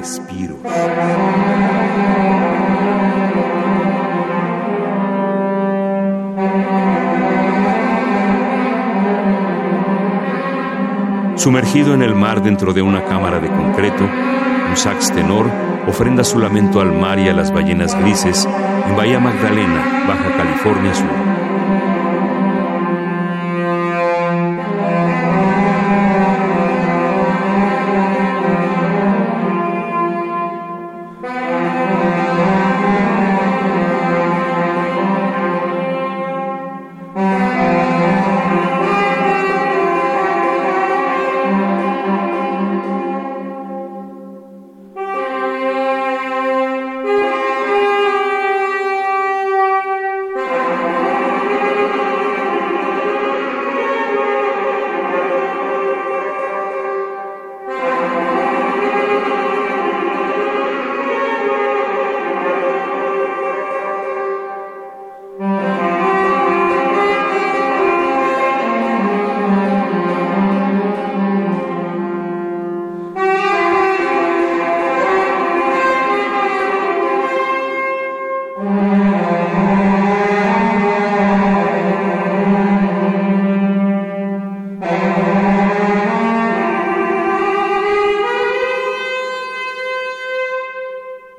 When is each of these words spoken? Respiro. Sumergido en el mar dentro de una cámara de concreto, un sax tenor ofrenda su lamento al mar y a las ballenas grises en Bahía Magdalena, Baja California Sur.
Respiro. 0.00 0.56
Sumergido 11.36 11.92
en 11.92 12.00
el 12.00 12.14
mar 12.14 12.42
dentro 12.42 12.72
de 12.72 12.80
una 12.80 13.04
cámara 13.04 13.40
de 13.40 13.48
concreto, 13.48 14.04
un 14.70 14.74
sax 14.74 15.12
tenor 15.12 15.44
ofrenda 15.86 16.24
su 16.24 16.38
lamento 16.38 16.80
al 16.80 16.92
mar 16.92 17.18
y 17.18 17.28
a 17.28 17.34
las 17.34 17.52
ballenas 17.52 17.94
grises 17.94 18.48
en 18.88 18.96
Bahía 18.96 19.20
Magdalena, 19.20 20.06
Baja 20.08 20.34
California 20.34 20.94
Sur. 20.94 21.29